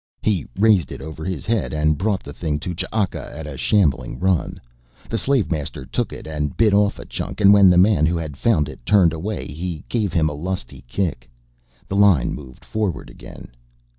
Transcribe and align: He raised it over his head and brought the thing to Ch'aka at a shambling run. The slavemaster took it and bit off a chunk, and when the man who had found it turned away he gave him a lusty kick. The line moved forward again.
He 0.23 0.47
raised 0.57 0.91
it 0.91 0.99
over 0.99 1.23
his 1.23 1.45
head 1.45 1.73
and 1.73 1.95
brought 1.95 2.23
the 2.23 2.33
thing 2.33 2.57
to 2.61 2.73
Ch'aka 2.73 3.37
at 3.37 3.45
a 3.45 3.55
shambling 3.55 4.17
run. 4.19 4.59
The 5.11 5.17
slavemaster 5.19 5.85
took 5.85 6.11
it 6.11 6.25
and 6.25 6.57
bit 6.57 6.73
off 6.73 6.97
a 6.97 7.05
chunk, 7.05 7.39
and 7.39 7.53
when 7.53 7.69
the 7.69 7.77
man 7.77 8.07
who 8.07 8.17
had 8.17 8.35
found 8.35 8.67
it 8.67 8.83
turned 8.83 9.13
away 9.13 9.45
he 9.53 9.83
gave 9.89 10.11
him 10.11 10.27
a 10.27 10.33
lusty 10.33 10.83
kick. 10.87 11.29
The 11.87 11.97
line 11.97 12.33
moved 12.33 12.65
forward 12.65 13.11
again. 13.11 13.51